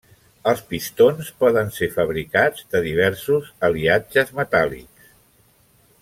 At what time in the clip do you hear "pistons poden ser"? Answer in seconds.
0.69-1.89